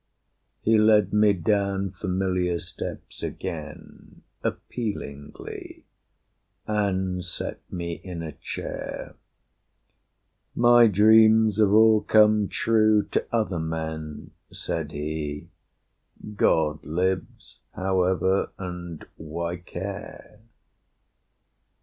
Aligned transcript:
He 0.63 0.79
led 0.79 1.13
me 1.13 1.31
down 1.33 1.91
familiar 1.91 2.57
steps 2.57 3.21
again, 3.21 4.23
Appealingly, 4.43 5.85
and 6.65 7.23
set 7.23 7.59
me 7.71 8.01
in 8.03 8.23
a 8.23 8.31
chair. 8.31 9.13
"My 10.55 10.87
dreams 10.87 11.57
have 11.59 11.71
all 11.71 12.01
come 12.01 12.47
true 12.47 13.03
to 13.11 13.27
other 13.31 13.59
men," 13.59 14.31
Said 14.51 14.91
he; 14.91 15.49
"God 16.35 16.83
lives, 16.83 17.59
however, 17.75 18.49
and 18.57 19.05
why 19.17 19.57
care? 19.57 20.39